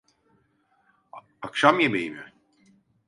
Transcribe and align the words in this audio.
Akşam 1.41 1.79
yemeği 1.79 2.09
mi? 2.11 2.33